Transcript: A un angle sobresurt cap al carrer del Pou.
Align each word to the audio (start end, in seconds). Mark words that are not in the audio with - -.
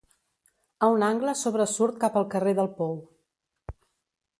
A 0.87 0.89
un 0.93 1.05
angle 1.09 1.35
sobresurt 1.43 2.01
cap 2.07 2.19
al 2.23 2.29
carrer 2.35 2.57
del 2.61 2.75
Pou. 2.83 3.01